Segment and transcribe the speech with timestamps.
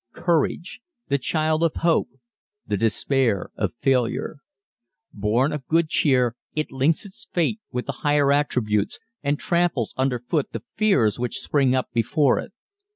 [0.15, 2.09] Courage the child of Hope
[2.65, 4.37] the despair of Failure.
[5.13, 10.17] Born of Good Cheer it links its fate with the higher attributes and tramples under
[10.17, 12.51] foot the fears which spring up before it.